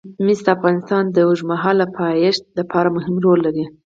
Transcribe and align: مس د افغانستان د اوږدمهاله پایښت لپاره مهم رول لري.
مس 0.25 0.39
د 0.45 0.47
افغانستان 0.57 1.03
د 1.09 1.17
اوږدمهاله 1.27 1.85
پایښت 1.99 2.43
لپاره 2.59 2.93
مهم 2.97 3.15
رول 3.25 3.39
لري. 3.47 3.65